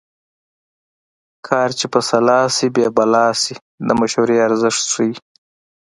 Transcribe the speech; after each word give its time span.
کار 1.47 1.69
چې 1.79 1.85
په 1.93 1.99
سلا 2.09 2.39
شي 2.55 2.67
بې 2.75 2.87
بلا 2.97 3.27
شي 3.43 3.53
د 3.87 3.89
مشورې 3.99 4.37
ارزښت 4.47 4.83
ښيي 4.93 5.13